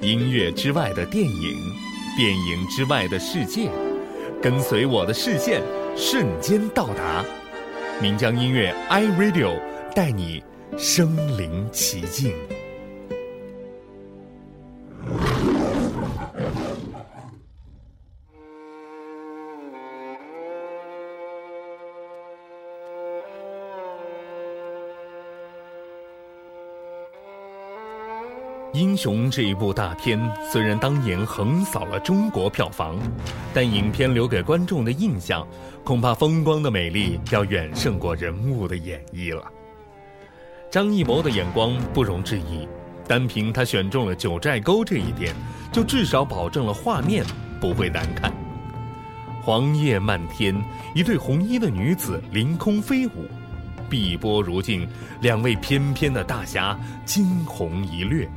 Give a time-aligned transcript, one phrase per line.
[0.00, 1.58] 音乐之外的电影，
[2.16, 3.68] 电影之外的世界，
[4.40, 5.62] 跟随我的视线，
[5.94, 7.22] 瞬间到达。
[8.00, 9.60] 岷江音乐 iRadio
[9.94, 10.42] 带你
[10.78, 12.32] 身临其境。
[28.74, 30.20] 英雄这一部大片
[30.52, 32.98] 虽然当年横扫了中国票房，
[33.54, 35.46] 但影片留给观众的印象，
[35.82, 39.42] 恐怕风光的美丽要远胜过人物的演绎了。
[40.70, 42.68] 张艺谋的眼光不容置疑，
[43.06, 45.34] 单凭他选中了九寨沟这一点，
[45.72, 47.24] 就至少保证了画面
[47.58, 48.30] 不会难看。
[49.42, 50.54] 黄叶漫天，
[50.94, 53.24] 一对红衣的女子凌空飞舞，
[53.88, 54.86] 碧波如镜，
[55.22, 58.28] 两位翩翩的大侠惊鸿一掠。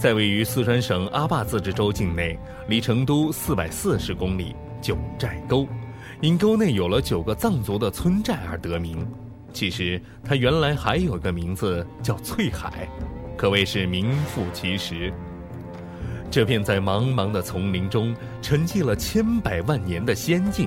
[0.00, 5.68] 在位于四川省阿坝自治州境内，离成都四百四十公里，九寨沟，
[6.22, 9.06] 因沟内有了九个藏族的村寨而得名。
[9.52, 12.88] 其实它原来还有个名字叫翠海，
[13.36, 15.12] 可谓是名副其实。
[16.30, 20.66] 这片在茫茫的丛林中沉寂了千百万年的仙境，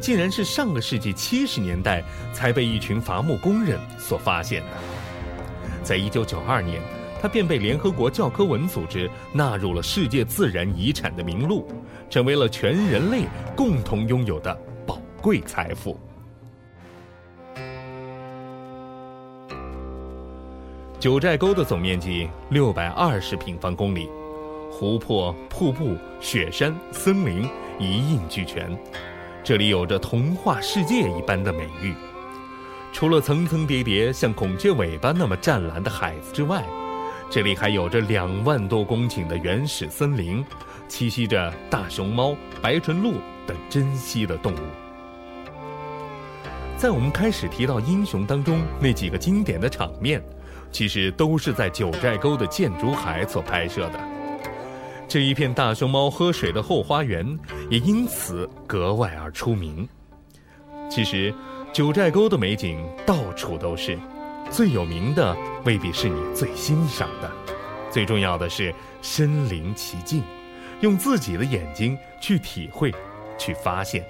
[0.00, 4.68] 竟然是上个世纪七十年代才被一群伐木工人所发现的。
[5.82, 6.80] 在一九九二年。
[7.22, 11.64] 它便被联合国教科文组织纳入了世界自然遗产的名录，
[12.10, 14.52] 成为了全人类共同拥有的
[14.84, 15.96] 宝贵财富。
[20.98, 24.08] 九寨沟的总面积六百二十平方公里，
[24.68, 27.48] 湖泊、瀑布、雪山、森林
[27.78, 28.76] 一应俱全，
[29.44, 31.94] 这里有着童话世界一般的美誉。
[32.92, 36.64] 除了层层叠叠像孔雀尾巴那么湛蓝的海子之外，
[37.32, 40.44] 这里还有着两万多公顷的原始森林，
[40.86, 43.14] 栖息着大熊猫、白唇鹿
[43.46, 44.58] 等珍稀的动物。
[46.76, 50.22] 在我们开始提到英雄当中那几个经典的场面，
[50.70, 54.00] 其实都是在九寨沟的建筑海所拍摄的。
[55.08, 57.26] 这一片大熊猫喝水的后花园
[57.70, 59.88] 也因此格外而出名。
[60.90, 61.34] 其实，
[61.72, 63.98] 九寨沟的美景到处都是。
[64.52, 67.32] 最有名的未必是你最欣赏的，
[67.90, 70.22] 最重要的是身临其境，
[70.82, 72.92] 用自己的眼睛去体会，
[73.38, 74.04] 去发现。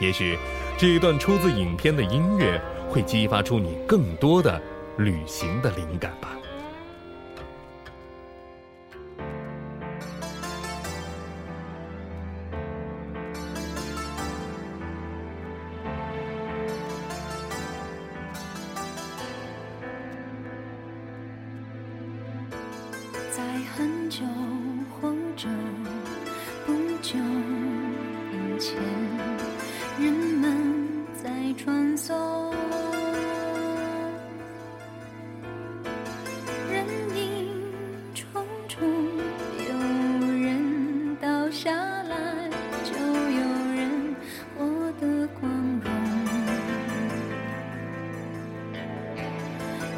[0.00, 0.36] 也许
[0.76, 4.60] 这一段出自影片的音乐会激发出你更多的
[4.98, 6.30] 旅行的灵感吧。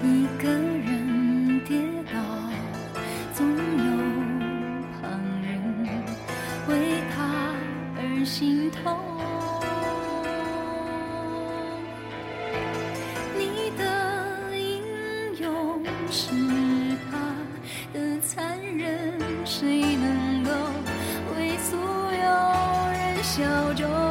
[0.02, 1.76] 一个人跌
[2.12, 2.20] 倒
[3.34, 3.90] 总有
[4.94, 5.10] 旁
[5.42, 5.48] 人
[6.68, 7.16] 为他
[7.96, 8.96] 而心痛。
[13.36, 14.82] 你的英
[15.40, 16.30] 勇是
[17.10, 17.18] 他
[17.92, 20.50] 的残忍谁能够
[21.36, 24.07] 为所有人效忠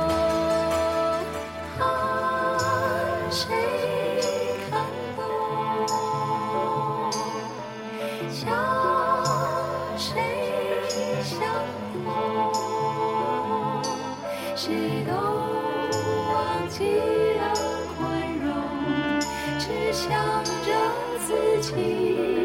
[21.61, 22.36] 自己。